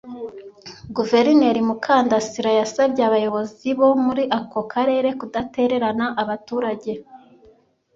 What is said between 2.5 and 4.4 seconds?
yasabye abayobozi bo muri